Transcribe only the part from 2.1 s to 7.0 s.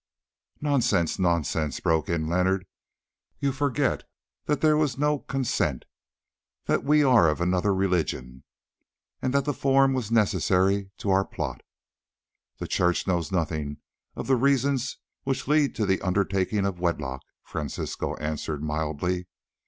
Leonard; "you forget that there was no consent; that